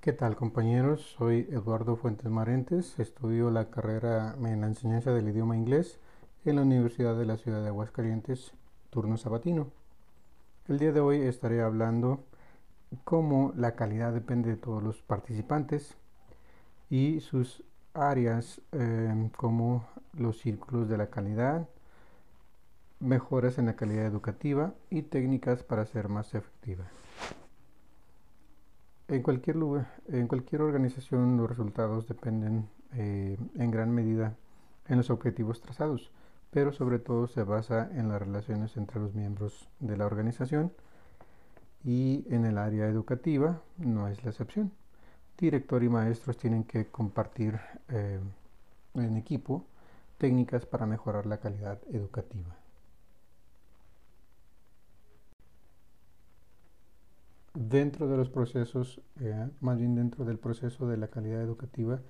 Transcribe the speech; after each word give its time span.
¿Qué 0.00 0.14
tal 0.14 0.34
compañeros? 0.34 1.14
Soy 1.18 1.46
Eduardo 1.50 1.94
Fuentes 1.94 2.30
Marentes, 2.30 2.98
estudio 2.98 3.50
la 3.50 3.68
carrera 3.68 4.34
en 4.42 4.62
la 4.62 4.66
enseñanza 4.66 5.12
del 5.12 5.28
idioma 5.28 5.58
inglés 5.58 5.98
en 6.46 6.56
la 6.56 6.62
Universidad 6.62 7.18
de 7.18 7.26
la 7.26 7.36
Ciudad 7.36 7.60
de 7.60 7.68
Aguascalientes, 7.68 8.54
turno 8.88 9.18
sabatino. 9.18 9.66
El 10.68 10.78
día 10.78 10.92
de 10.92 11.00
hoy 11.00 11.20
estaré 11.20 11.60
hablando 11.60 12.24
cómo 13.04 13.52
la 13.54 13.74
calidad 13.74 14.14
depende 14.14 14.48
de 14.48 14.56
todos 14.56 14.82
los 14.82 15.02
participantes 15.02 15.98
y 16.88 17.20
sus 17.20 17.62
áreas 17.92 18.62
eh, 18.72 19.28
como 19.36 19.84
los 20.16 20.38
círculos 20.38 20.88
de 20.88 20.96
la 20.96 21.10
calidad, 21.10 21.68
mejoras 23.00 23.58
en 23.58 23.66
la 23.66 23.76
calidad 23.76 24.06
educativa 24.06 24.72
y 24.88 25.02
técnicas 25.02 25.62
para 25.62 25.84
ser 25.84 26.08
más 26.08 26.32
efectiva. 26.32 26.86
En 29.10 29.22
cualquier 29.24 29.56
lugar, 29.56 29.88
en 30.06 30.28
cualquier 30.28 30.62
organización 30.62 31.36
los 31.36 31.48
resultados 31.48 32.06
dependen 32.06 32.68
eh, 32.94 33.36
en 33.56 33.70
gran 33.72 33.90
medida 33.90 34.36
en 34.86 34.98
los 34.98 35.10
objetivos 35.10 35.60
trazados, 35.60 36.12
pero 36.52 36.70
sobre 36.70 37.00
todo 37.00 37.26
se 37.26 37.42
basa 37.42 37.90
en 37.92 38.08
las 38.08 38.22
relaciones 38.22 38.76
entre 38.76 39.00
los 39.00 39.12
miembros 39.12 39.68
de 39.80 39.96
la 39.96 40.06
organización 40.06 40.72
y 41.82 42.24
en 42.30 42.44
el 42.46 42.56
área 42.56 42.86
educativa 42.86 43.60
no 43.78 44.06
es 44.06 44.22
la 44.22 44.30
excepción. 44.30 44.70
Director 45.36 45.82
y 45.82 45.88
maestros 45.88 46.38
tienen 46.38 46.62
que 46.62 46.86
compartir 46.86 47.58
eh, 47.88 48.20
en 48.94 49.16
equipo 49.16 49.64
técnicas 50.18 50.66
para 50.66 50.86
mejorar 50.86 51.26
la 51.26 51.38
calidad 51.38 51.80
educativa. 51.90 52.59
Dentro 57.70 58.08
de 58.08 58.16
los 58.16 58.28
procesos, 58.28 59.00
eh, 59.20 59.48
más 59.60 59.78
bien 59.78 59.94
dentro 59.94 60.24
del 60.24 60.38
proceso 60.38 60.88
de 60.88 60.96
la 60.96 61.08
calidad 61.08 61.40
educativa, 61.40 62.00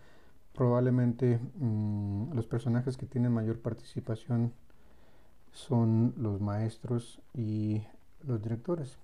probablemente 0.54 1.38
mm, 1.38 2.32
los 2.32 2.46
personajes 2.46 2.96
que 2.96 3.06
tienen 3.06 3.32
mayor 3.32 3.60
participación 3.60 4.52
son 5.52 6.14
los 6.16 6.40
maestros 6.40 7.20
y 7.34 7.82
los 8.26 8.42
directores. 8.42 8.98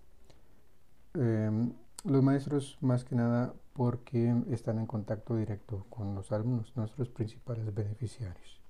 Em, 1.14 1.72
los 2.05 2.22
maestros 2.22 2.78
más 2.81 3.05
que 3.05 3.16
nada 3.16 3.55
porque 3.75 4.34
están 4.50 4.78
en 4.78 4.86
contacto 4.86 5.36
directo 5.36 5.84
con 5.91 6.14
los 6.14 6.33
alumnos, 6.33 6.72
nuestros 6.77 7.09
principales 7.11 7.75
beneficiarios. 7.75 8.61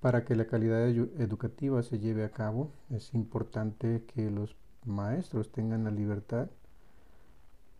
Para 0.00 0.24
que 0.24 0.36
la 0.36 0.46
calidad 0.46 0.88
educativa 0.88 1.82
se 1.82 1.98
lleve 1.98 2.24
a 2.24 2.30
cabo 2.30 2.70
es 2.90 3.12
importante 3.12 4.04
que 4.06 4.30
los 4.30 4.54
maestros 4.86 5.50
tengan 5.52 5.84
la 5.84 5.90
libertad 5.90 6.48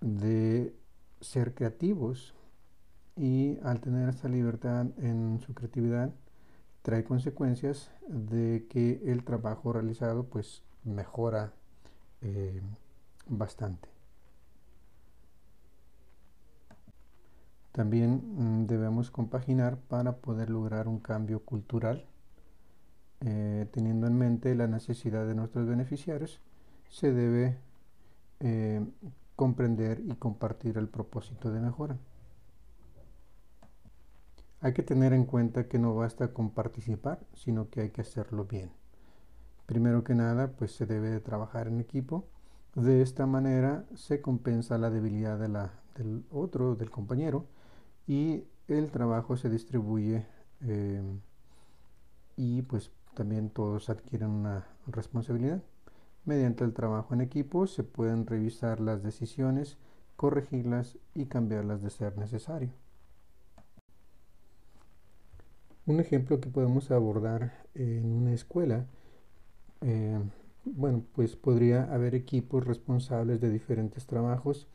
de 0.00 0.74
ser 1.20 1.54
creativos 1.54 2.34
y 3.16 3.58
al 3.62 3.80
tener 3.80 4.08
esta 4.08 4.28
libertad 4.28 4.86
en 4.98 5.40
su 5.40 5.54
creatividad 5.54 6.12
trae 6.82 7.04
consecuencias 7.04 7.90
de 8.08 8.66
que 8.68 9.00
el 9.06 9.24
trabajo 9.24 9.72
realizado 9.72 10.24
pues 10.24 10.62
mejora 10.84 11.52
eh, 12.20 12.60
bastante. 13.26 13.88
También 17.72 18.22
mm, 18.62 18.66
debemos 18.66 19.10
compaginar 19.10 19.78
para 19.78 20.16
poder 20.16 20.48
lograr 20.48 20.88
un 20.88 20.98
cambio 20.98 21.40
cultural, 21.40 22.06
eh, 23.20 23.66
teniendo 23.72 24.06
en 24.06 24.16
mente 24.16 24.54
la 24.54 24.66
necesidad 24.66 25.26
de 25.26 25.34
nuestros 25.34 25.66
beneficiarios 25.66 26.40
se 26.88 27.12
debe 27.12 27.58
eh, 28.40 28.84
comprender 29.34 30.00
y 30.06 30.14
compartir 30.16 30.78
el 30.78 30.88
propósito 30.88 31.50
de 31.50 31.60
mejora. 31.60 31.98
Hay 34.60 34.72
que 34.72 34.82
tener 34.82 35.12
en 35.12 35.26
cuenta 35.26 35.68
que 35.68 35.78
no 35.78 35.94
basta 35.94 36.32
con 36.32 36.50
participar, 36.50 37.20
sino 37.34 37.68
que 37.68 37.82
hay 37.82 37.90
que 37.90 38.00
hacerlo 38.00 38.46
bien. 38.46 38.70
Primero 39.66 40.04
que 40.04 40.14
nada, 40.14 40.52
pues 40.52 40.72
se 40.72 40.86
debe 40.86 41.10
de 41.10 41.20
trabajar 41.20 41.68
en 41.68 41.80
equipo. 41.80 42.26
De 42.74 43.02
esta 43.02 43.26
manera 43.26 43.84
se 43.94 44.20
compensa 44.20 44.78
la 44.78 44.90
debilidad 44.90 45.38
de 45.38 45.48
la, 45.48 45.72
del 45.94 46.24
otro, 46.30 46.74
del 46.74 46.90
compañero, 46.90 47.46
y 48.06 48.44
el 48.68 48.90
trabajo 48.90 49.36
se 49.36 49.48
distribuye 49.50 50.26
eh, 50.62 51.02
y 52.36 52.62
pues 52.62 52.90
también 53.14 53.50
todos 53.50 53.88
adquieren 53.90 54.30
una 54.30 54.66
responsabilidad. 54.86 55.62
Mediante 56.26 56.64
el 56.64 56.74
trabajo 56.74 57.14
en 57.14 57.20
equipo 57.20 57.68
se 57.68 57.84
pueden 57.84 58.26
revisar 58.26 58.80
las 58.80 59.04
decisiones, 59.04 59.78
corregirlas 60.16 60.98
y 61.14 61.26
cambiarlas 61.26 61.82
de 61.82 61.90
ser 61.90 62.18
necesario. 62.18 62.70
Un 65.86 66.00
ejemplo 66.00 66.40
que 66.40 66.50
podemos 66.50 66.90
abordar 66.90 67.52
en 67.74 68.12
una 68.12 68.32
escuela, 68.32 68.86
eh, 69.82 70.18
bueno, 70.64 71.04
pues 71.14 71.36
podría 71.36 71.84
haber 71.94 72.16
equipos 72.16 72.66
responsables 72.66 73.40
de 73.40 73.50
diferentes 73.50 74.06
trabajos. 74.06 74.66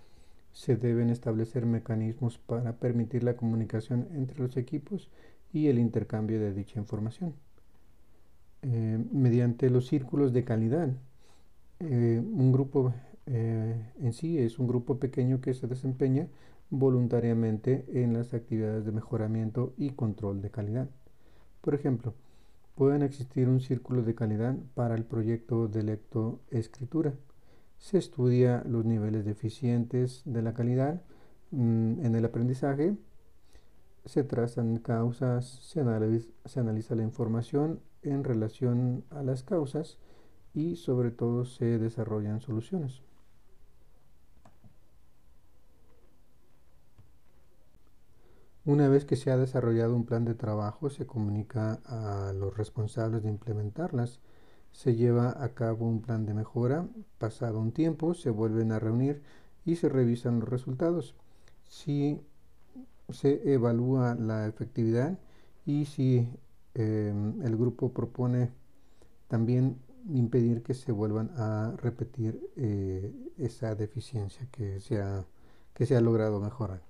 Se 0.53 0.77
deben 0.77 1.09
establecer 1.09 1.65
mecanismos 1.65 2.37
para 2.37 2.77
permitir 2.77 3.23
la 3.23 3.35
comunicación 3.35 4.07
entre 4.13 4.39
los 4.39 4.55
equipos 4.55 5.09
y 5.51 5.67
el 5.67 5.79
intercambio 5.79 6.39
de 6.39 6.53
dicha 6.53 6.79
información. 6.79 7.33
Eh, 8.61 9.03
mediante 9.11 9.69
los 9.69 9.87
círculos 9.87 10.31
de 10.31 10.45
calidad, 10.45 10.91
eh, 11.81 12.19
un 12.19 12.51
grupo 12.51 12.93
eh, 13.25 13.91
en 13.99 14.13
sí 14.13 14.37
es 14.37 14.59
un 14.59 14.67
grupo 14.67 14.99
pequeño 14.99 15.41
que 15.41 15.53
se 15.53 15.67
desempeña 15.67 16.27
voluntariamente 16.69 17.85
en 17.93 18.13
las 18.13 18.33
actividades 18.33 18.85
de 18.85 18.91
mejoramiento 18.91 19.73
y 19.77 19.91
control 19.91 20.41
de 20.41 20.51
calidad. 20.51 20.89
Por 21.61 21.75
ejemplo, 21.75 22.13
pueden 22.75 23.03
existir 23.03 23.49
un 23.49 23.59
círculo 23.59 24.03
de 24.03 24.15
calidad 24.15 24.55
para 24.73 24.95
el 24.95 25.03
proyecto 25.03 25.67
de 25.67 25.83
lectoescritura. 25.83 27.13
Se 27.77 27.97
estudia 27.97 28.63
los 28.65 28.85
niveles 28.85 29.25
deficientes 29.25 30.21
de 30.25 30.41
la 30.41 30.53
calidad 30.53 31.01
mm, 31.51 32.05
en 32.05 32.15
el 32.15 32.25
aprendizaje, 32.25 32.95
se 34.05 34.23
trazan 34.23 34.77
causas, 34.77 35.45
se 35.45 35.79
analiza 36.59 36.95
la 36.95 37.03
información 37.03 37.79
en 38.01 38.23
relación 38.23 39.03
a 39.09 39.21
las 39.21 39.43
causas, 39.43 39.99
y 40.53 40.75
sobre 40.75 41.11
todo 41.11 41.45
se 41.45 41.77
desarrollan 41.77 42.41
soluciones. 42.41 43.01
Una 48.63 48.87
vez 48.87 49.05
que 49.05 49.15
se 49.15 49.31
ha 49.31 49.37
desarrollado 49.37 49.95
un 49.95 50.05
plan 50.05 50.23
de 50.23 50.35
trabajo, 50.35 50.89
se 50.91 51.07
comunica 51.07 51.79
a 51.85 52.31
los 52.33 52.55
responsables 52.55 53.23
de 53.23 53.29
implementarlas. 53.29 54.19
Se 54.71 54.95
lleva 54.95 55.43
a 55.43 55.49
cabo 55.55 55.87
un 55.87 56.01
plan 56.01 56.27
de 56.27 56.35
mejora. 56.35 56.87
Pasado 57.17 57.59
un 57.59 57.71
tiempo, 57.71 58.13
se 58.13 58.29
vuelven 58.29 58.71
a 58.71 58.77
reunir 58.77 59.23
y 59.65 59.77
se 59.77 59.89
revisan 59.89 60.39
los 60.39 60.49
resultados. 60.49 61.15
Si 61.67 62.21
se 63.09 63.51
evalúa 63.51 64.13
la 64.15 64.47
efectividad 64.47 65.17
y 65.65 65.85
si 65.85 66.29
eh, 66.75 67.13
el 67.43 67.57
grupo 67.57 67.91
propone 67.91 68.51
también 69.27 69.77
impedir 70.09 70.63
que 70.63 70.73
se 70.73 70.91
vuelvan 70.91 71.31
a 71.37 71.73
repetir 71.77 72.39
eh, 72.55 73.13
esa 73.37 73.75
deficiencia 73.75 74.47
que 74.51 74.79
se, 74.79 75.01
ha, 75.01 75.25
que 75.73 75.85
se 75.85 75.95
ha 75.95 76.01
logrado 76.01 76.39
mejorar. 76.39 76.81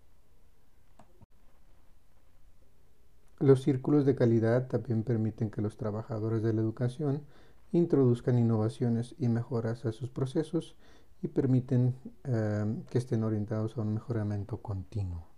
Los 3.40 3.64
círculos 3.64 4.06
de 4.06 4.16
calidad 4.16 4.68
también 4.68 5.04
permiten 5.04 5.50
que 5.50 5.62
los 5.62 5.76
trabajadores 5.76 6.44
de 6.44 6.54
la 6.54 6.62
educación 6.62 7.24
introduzcan 7.72 8.38
innovaciones 8.38 9.16
y 9.18 9.30
mejoras 9.30 9.86
a 9.86 9.92
sus 9.92 10.10
procesos 10.10 10.76
y 11.24 11.28
permiten 11.28 11.96
eh, 12.24 12.84
que 12.90 12.98
estén 12.98 13.24
orientados 13.24 13.78
a 13.78 13.82
un 13.82 13.96
mejoramiento 13.96 14.58
continuo. 14.58 15.31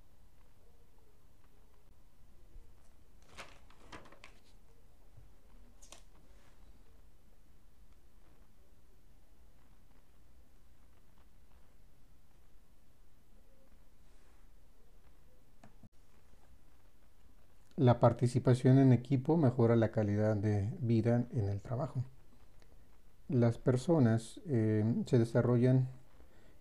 La 17.84 18.00
participación 18.00 18.80
en 18.80 18.94
equipo 18.94 19.36
mejora 19.36 19.76
la 19.76 19.92
calidad 19.92 20.38
de 20.38 20.70
vida 20.80 21.26
en 21.34 21.50
el 21.50 21.60
trabajo. 21.60 22.06
Las 23.28 23.58
personas 23.58 24.40
eh, 24.46 24.86
se 25.06 25.20
desarrollan, 25.20 25.90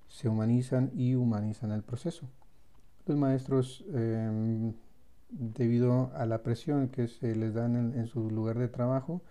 se 0.08 0.28
humanizan 0.28 0.90
y 0.96 1.14
humanizan 1.14 1.70
el 1.70 1.84
proceso. 1.84 2.28
Los 3.06 3.16
maestros, 3.16 3.84
em, 3.92 4.72
debido 5.30 6.10
a 6.16 6.26
la 6.26 6.42
presión 6.42 6.88
que 6.88 7.06
se 7.06 7.36
les 7.36 7.54
da 7.54 7.66
en, 7.66 8.04
su 8.08 8.28
lugar 8.28 8.58
de 8.58 8.66
trabajo, 8.66 9.22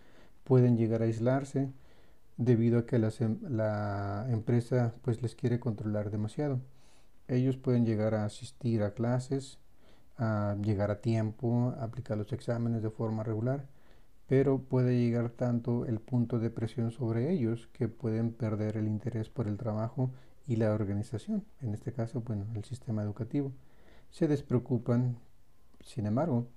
pueden 0.45 0.77
llegar 0.77 1.01
a 1.01 1.05
aislarse 1.07 1.73
debido 2.38 2.79
a 2.79 2.85
que 2.85 2.95
em, 2.95 3.38
la 3.49 4.27
empresa 4.29 4.93
pues 5.01 5.21
les 5.21 5.35
quiere 5.35 5.59
controlar 5.59 6.09
demasiado. 6.09 6.61
Ellos 7.27 7.57
pueden 7.57 7.85
llegar 7.85 8.15
a 8.15 8.23
asistir 8.23 8.81
a 8.81 8.93
clases, 8.93 9.59
a 10.17 10.55
llegar 10.61 10.91
a 10.91 11.01
tiempo, 11.01 11.73
aplicar 11.79 12.17
los 12.17 12.31
exámenes 12.33 12.83
de 12.83 12.89
forma 12.89 13.23
regular, 13.23 13.65
pero 14.27 14.59
puede 14.59 14.97
llegar 14.97 15.29
tanto 15.31 15.85
el 15.85 15.99
punto 15.99 16.39
de 16.39 16.49
presión 16.49 16.91
sobre 16.91 17.31
ellos 17.31 17.67
que 17.73 17.87
pueden 17.87 18.31
perder 18.33 18.77
el 18.77 18.87
interés 18.87 19.29
por 19.29 19.47
el 19.47 19.57
trabajo 19.57 20.11
y 20.47 20.55
la 20.55 20.73
organización, 20.73 21.43
en 21.61 21.73
este 21.73 21.93
caso, 21.93 22.21
bueno, 22.21 22.45
el 22.55 22.63
sistema 22.63 23.03
educativo. 23.03 23.51
Se 24.09 24.27
despreocupan, 24.27 25.17
sin 25.81 26.05
embargo, 26.05 26.47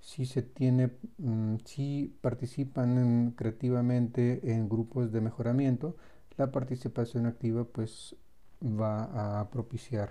si 0.00 0.26
se 0.26 0.42
tiene, 0.42 0.90
mm, 1.18 1.56
si 1.64 2.16
participan 2.20 3.32
creativamente 3.36 4.52
en 4.52 4.68
grupos 4.68 5.12
de 5.12 5.20
mejoramiento, 5.20 5.96
la 6.36 6.50
participación 6.50 7.26
activa 7.26 7.64
pues 7.64 8.16
va 8.62 9.40
a 9.40 9.50
propiciar 9.50 10.10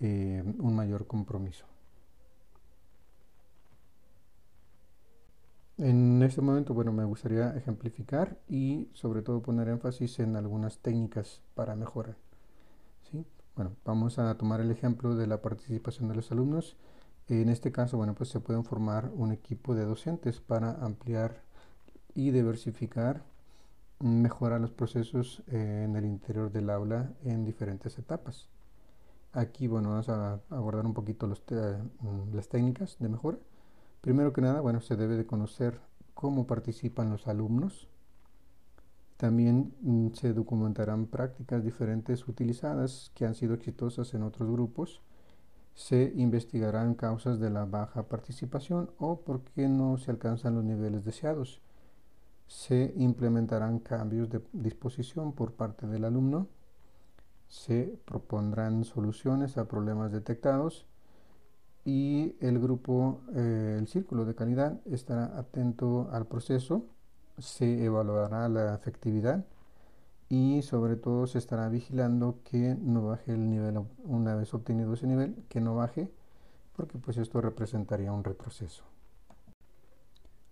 eh, 0.00 0.42
un 0.58 0.74
mayor 0.74 1.06
compromiso. 1.06 1.66
En 5.78 6.19
este 6.30 6.42
momento, 6.42 6.74
bueno, 6.74 6.92
me 6.92 7.04
gustaría 7.04 7.56
ejemplificar 7.56 8.38
y 8.48 8.88
sobre 8.92 9.20
todo 9.20 9.42
poner 9.42 9.66
énfasis 9.66 10.20
en 10.20 10.36
algunas 10.36 10.78
técnicas 10.78 11.42
para 11.56 11.74
mejorar. 11.74 12.14
¿sí? 13.10 13.26
Bueno, 13.56 13.72
vamos 13.84 14.20
a 14.20 14.32
tomar 14.38 14.60
el 14.60 14.70
ejemplo 14.70 15.16
de 15.16 15.26
la 15.26 15.42
participación 15.42 16.08
de 16.08 16.14
los 16.14 16.30
alumnos. 16.30 16.76
En 17.26 17.48
este 17.48 17.72
caso, 17.72 17.96
bueno, 17.96 18.14
pues 18.14 18.28
se 18.30 18.38
pueden 18.38 18.62
formar 18.62 19.10
un 19.12 19.32
equipo 19.32 19.74
de 19.74 19.84
docentes 19.84 20.38
para 20.38 20.70
ampliar 20.84 21.42
y 22.14 22.30
diversificar, 22.30 23.24
mejorar 23.98 24.60
los 24.60 24.70
procesos 24.70 25.42
en 25.48 25.96
el 25.96 26.04
interior 26.04 26.52
del 26.52 26.70
aula 26.70 27.10
en 27.24 27.44
diferentes 27.44 27.98
etapas. 27.98 28.46
Aquí, 29.32 29.66
bueno, 29.66 29.90
vamos 29.90 30.08
a 30.08 30.38
abordar 30.48 30.86
un 30.86 30.94
poquito 30.94 31.26
mm, 31.26 32.34
las 32.34 32.48
técnicas 32.48 32.98
de 33.00 33.08
mejora. 33.08 33.38
Primero 34.00 34.32
que 34.32 34.42
nada, 34.42 34.60
bueno, 34.60 34.80
se 34.80 34.94
debe 34.94 35.16
de 35.16 35.26
conocer 35.26 35.89
cómo 36.20 36.46
participan 36.46 37.08
los 37.08 37.26
alumnos. 37.26 37.88
También 39.16 39.72
mm, 39.80 40.08
se 40.12 40.34
documentarán 40.34 41.06
prácticas 41.06 41.64
diferentes 41.64 42.28
utilizadas 42.28 43.10
que 43.14 43.24
han 43.24 43.34
sido 43.34 43.54
exitosas 43.54 44.12
en 44.12 44.22
otros 44.22 44.50
grupos. 44.50 45.00
Se 45.74 46.12
investigarán 46.14 46.94
causas 46.94 47.40
de 47.40 47.48
la 47.48 47.64
baja 47.64 48.02
participación 48.02 48.90
o 48.98 49.20
por 49.20 49.40
qué 49.40 49.66
no 49.66 49.96
se 49.96 50.10
alcanzan 50.10 50.56
los 50.56 50.64
niveles 50.64 51.06
deseados. 51.06 51.62
Se 52.48 52.92
implementarán 52.96 53.78
cambios 53.78 54.28
de 54.28 54.42
disposición 54.52 55.32
por 55.32 55.54
parte 55.54 55.86
del 55.86 56.04
alumno. 56.04 56.48
Se 57.48 57.98
propondrán 58.04 58.84
soluciones 58.84 59.56
a 59.56 59.66
problemas 59.66 60.12
detectados 60.12 60.84
y 61.84 62.36
el 62.40 62.58
grupo, 62.58 63.20
eh, 63.34 63.76
el 63.78 63.86
círculo 63.88 64.24
de 64.24 64.34
calidad 64.34 64.80
estará 64.86 65.38
atento 65.38 66.08
al 66.12 66.26
proceso, 66.26 66.84
se 67.38 67.84
evaluará 67.84 68.48
la 68.48 68.74
efectividad 68.74 69.44
y 70.28 70.62
sobre 70.62 70.96
todo 70.96 71.26
se 71.26 71.38
estará 71.38 71.68
vigilando 71.68 72.38
que 72.44 72.76
no 72.80 73.06
baje 73.06 73.32
el 73.32 73.50
nivel, 73.50 73.80
una 74.04 74.34
vez 74.34 74.52
obtenido 74.54 74.94
ese 74.94 75.06
nivel, 75.06 75.34
que 75.48 75.60
no 75.60 75.74
baje, 75.74 76.10
porque 76.76 76.98
pues 76.98 77.16
esto 77.16 77.40
representaría 77.40 78.12
un 78.12 78.24
retroceso. 78.24 78.84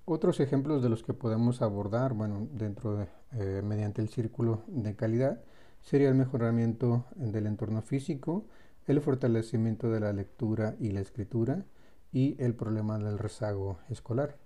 Otros 0.05 0.41
ejemplos 0.41 0.83
de 0.83 0.89
los 0.89 1.03
que 1.03 1.13
podemos 1.13 1.61
abordar, 1.61 2.15
bueno, 2.15 2.49
dentro 2.53 2.97
de, 2.97 3.09
eh, 3.33 3.63
mediante 3.63 4.01
el 4.01 4.09
círculo 4.09 4.63
de 4.67 4.97
calidad, 4.97 5.43
sería 5.83 6.09
el 6.09 6.15
mejoramiento 6.15 7.05
del 7.15 7.47
entorno 7.47 7.83
físico, 7.83 8.47
el 8.89 9.01
fortalecimiento 9.01 9.91
de 9.91 10.01
la 10.01 10.13
lectura 10.13 10.75
y 10.81 10.91
la 10.91 11.01
escritura 11.01 11.65
y 12.13 12.37
el 12.43 12.55
problema 12.55 12.99
del 12.99 13.19
rezago 13.19 13.79
escolar. 13.89 14.37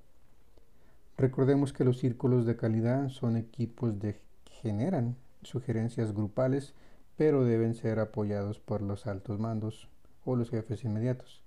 Recordemos 1.17 1.73
que 1.73 1.85
los 1.85 1.99
círculos 1.99 2.47
de 2.47 2.57
calidad 2.57 3.09
son 3.09 3.37
equipos 3.37 3.95
que 4.01 4.21
generan 4.51 5.17
sugerencias 5.43 6.13
grupales, 6.13 6.75
pero 7.17 7.45
deben 7.45 7.75
ser 7.75 8.01
apoyados 8.01 8.59
por 8.59 8.83
los 8.83 9.07
altos 9.07 9.39
mandos 9.39 9.89
o 10.25 10.37
los 10.37 10.51
jefes 10.51 10.85
inmediatos. 10.85 11.43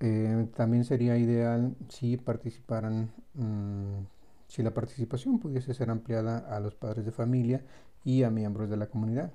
Eh, 0.00 0.48
también 0.56 0.84
sería 0.84 1.16
ideal 1.16 1.76
si 1.88 2.16
participaran, 2.16 3.12
mm, 3.34 4.06
si 4.48 4.62
la 4.62 4.74
participación 4.74 5.38
pudiese 5.38 5.74
ser 5.74 5.90
ampliada 5.90 6.38
a 6.38 6.58
los 6.58 6.74
padres 6.74 7.04
de 7.04 7.12
familia 7.12 7.62
y 8.04 8.24
a 8.24 8.30
miembros 8.30 8.68
de 8.68 8.76
la 8.76 8.88
comunidad. 8.88 9.32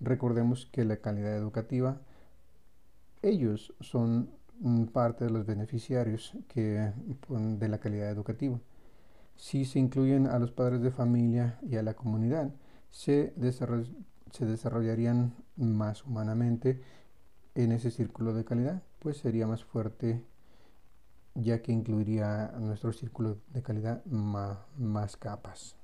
Recordemos 0.00 0.66
que 0.66 0.84
la 0.84 0.98
calidad 0.98 1.36
educativa, 1.36 2.00
ellos 3.22 3.74
son 3.80 4.30
parte 4.92 5.24
de 5.24 5.30
los 5.30 5.46
beneficiarios 5.46 6.36
que, 6.48 6.92
de 7.28 7.68
la 7.68 7.78
calidad 7.78 8.10
educativa. 8.10 8.60
Si 9.36 9.64
se 9.64 9.78
incluyen 9.78 10.26
a 10.26 10.38
los 10.38 10.52
padres 10.52 10.80
de 10.80 10.90
familia 10.90 11.58
y 11.62 11.76
a 11.76 11.82
la 11.82 11.94
comunidad, 11.94 12.50
se, 12.90 13.34
se 14.30 14.46
desarrollarían 14.46 15.34
más 15.56 16.04
humanamente 16.04 16.80
en 17.54 17.72
ese 17.72 17.90
círculo 17.90 18.34
de 18.34 18.44
calidad, 18.44 18.82
pues 18.98 19.18
sería 19.18 19.46
más 19.46 19.64
fuerte 19.64 20.22
ya 21.34 21.60
que 21.60 21.72
incluiría 21.72 22.52
nuestro 22.58 22.92
círculo 22.92 23.38
de 23.52 23.62
calidad 23.62 24.04
más 24.06 25.16
capas. 25.16 25.76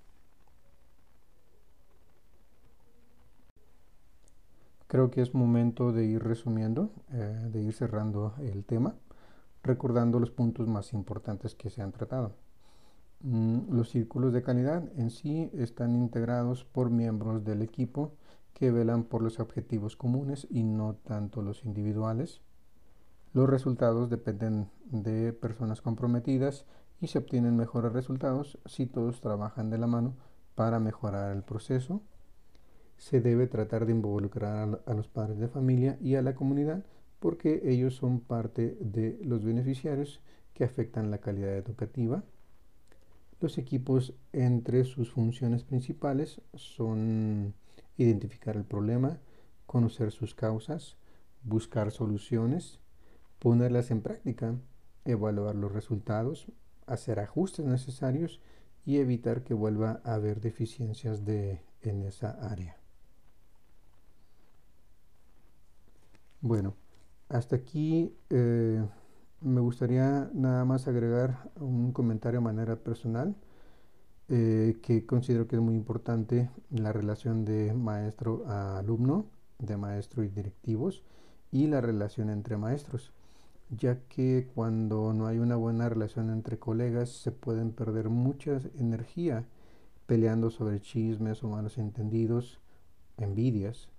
Creo 4.92 5.10
que 5.10 5.22
es 5.22 5.32
momento 5.32 5.90
de 5.90 6.04
ir 6.04 6.22
resumiendo, 6.22 6.90
eh, 7.12 7.48
de 7.50 7.62
ir 7.62 7.72
cerrando 7.72 8.34
el 8.40 8.62
tema, 8.62 8.94
recordando 9.62 10.20
los 10.20 10.30
puntos 10.30 10.68
más 10.68 10.92
importantes 10.92 11.54
que 11.54 11.70
se 11.70 11.80
han 11.80 11.92
tratado. 11.92 12.34
Mm, 13.20 13.74
los 13.74 13.88
círculos 13.88 14.34
de 14.34 14.42
calidad 14.42 14.86
en 14.98 15.08
sí 15.08 15.48
están 15.54 15.96
integrados 15.96 16.66
por 16.66 16.90
miembros 16.90 17.42
del 17.42 17.62
equipo 17.62 18.12
que 18.52 18.70
velan 18.70 19.04
por 19.04 19.22
los 19.22 19.40
objetivos 19.40 19.96
comunes 19.96 20.46
y 20.50 20.62
no 20.62 20.96
tanto 20.96 21.40
los 21.40 21.64
individuales. 21.64 22.42
Los 23.32 23.48
resultados 23.48 24.10
dependen 24.10 24.68
de 24.90 25.32
personas 25.32 25.80
comprometidas 25.80 26.66
y 27.00 27.06
se 27.06 27.16
obtienen 27.16 27.56
mejores 27.56 27.94
resultados 27.94 28.58
si 28.66 28.84
todos 28.84 29.22
trabajan 29.22 29.70
de 29.70 29.78
la 29.78 29.86
mano 29.86 30.16
para 30.54 30.80
mejorar 30.80 31.34
el 31.34 31.44
proceso 31.44 32.02
se 33.02 33.20
debe 33.20 33.48
tratar 33.48 33.84
de 33.84 33.90
involucrar 33.90 34.80
a, 34.86 34.94
los 34.94 35.08
padres 35.08 35.40
de 35.40 35.48
familia 35.48 35.98
y 36.00 36.14
a 36.14 36.22
la 36.22 36.36
comunidad 36.36 36.84
porque 37.18 37.60
ellos 37.64 37.96
son 37.96 38.20
parte 38.20 38.76
de 38.78 39.18
los 39.24 39.44
beneficiarios 39.44 40.20
que 40.54 40.62
afectan 40.62 41.10
la 41.10 41.18
calidad 41.18 41.56
educativa. 41.56 42.22
Los 43.40 43.58
equipos 43.58 44.14
entre 44.32 44.84
sus 44.84 45.10
funciones 45.10 45.64
principales 45.64 46.42
son 46.54 47.54
identificar 47.96 48.56
el 48.56 48.64
problema, 48.64 49.18
conocer 49.66 50.12
sus 50.12 50.36
causas, 50.36 50.96
buscar 51.42 51.90
soluciones, 51.90 52.78
ponerlas 53.40 53.90
en 53.90 54.00
práctica, 54.00 54.54
evaluar 55.04 55.56
los 55.56 55.72
resultados, 55.72 56.46
hacer 56.86 57.18
ajustes 57.18 57.66
necesarios 57.66 58.40
y 58.86 58.98
evitar 58.98 59.42
que 59.42 59.54
vuelva 59.54 60.00
a 60.04 60.14
haber 60.14 60.40
deficiencias 60.40 61.24
de, 61.24 61.62
en 61.80 62.02
esa 62.02 62.30
área. 62.48 62.81
Bueno, 66.42 66.74
hasta 67.28 67.54
aquí 67.54 68.12
eh, 68.28 68.84
me 69.40 69.60
gustaría 69.60 70.28
nada 70.34 70.64
más 70.64 70.88
agregar 70.88 71.52
un 71.60 71.92
comentario 71.92 72.40
de 72.40 72.44
manera 72.44 72.76
personal 72.76 73.36
eh, 74.28 74.76
que 74.82 75.06
considero 75.06 75.46
que 75.46 75.54
es 75.56 75.62
muy 75.62 75.76
importante 75.76 76.50
la 76.70 76.92
relación 76.92 77.44
de 77.44 77.72
maestro 77.74 78.44
a 78.48 78.78
alumno, 78.78 79.26
de 79.60 79.76
maestro 79.76 80.24
y 80.24 80.28
directivos 80.28 81.04
y 81.52 81.68
la 81.68 81.80
relación 81.80 82.28
entre 82.28 82.56
maestros, 82.56 83.12
ya 83.70 84.00
que 84.08 84.48
cuando 84.52 85.12
no 85.12 85.28
hay 85.28 85.38
una 85.38 85.54
buena 85.54 85.88
relación 85.88 86.30
entre 86.30 86.58
colegas 86.58 87.10
se 87.10 87.30
pueden 87.30 87.70
perder 87.70 88.08
mucha 88.08 88.60
energía 88.78 89.46
peleando 90.06 90.50
sobre 90.50 90.80
chismes 90.80 91.44
o 91.44 91.48
malos 91.48 91.78
entendidos, 91.78 92.60
envidias 93.16 93.91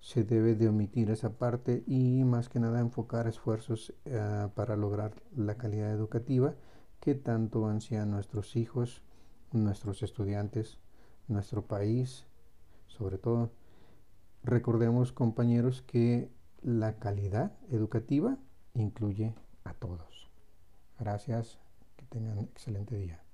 se 0.00 0.24
debe 0.24 0.54
de 0.54 0.68
omitir 0.68 1.10
esa 1.10 1.30
parte 1.38 1.82
y 1.86 2.24
más 2.24 2.48
que 2.48 2.60
nada 2.60 2.80
enfocar 2.80 3.26
esfuerzos 3.26 3.92
eh, 4.04 4.48
para 4.54 4.76
lograr 4.76 5.14
la 5.36 5.56
calidad 5.56 5.90
educativa 5.92 6.54
que 7.00 7.14
tanto 7.14 7.66
ansían 7.66 8.10
nuestros 8.10 8.56
hijos, 8.56 9.02
nuestros 9.52 10.02
estudiantes, 10.02 10.78
nuestro 11.28 11.66
país, 11.66 12.26
sobre 12.86 13.18
todo. 13.18 13.50
Recordemos 14.42 15.12
compañeros 15.12 15.82
que 15.82 16.30
la 16.62 16.98
calidad 16.98 17.52
educativa 17.70 18.38
incluye 18.74 19.34
a 19.64 19.74
todos. 19.74 20.30
Gracias, 20.98 21.58
que 21.96 22.06
tengan 22.06 22.38
excelente 22.38 22.96
día. 22.96 23.27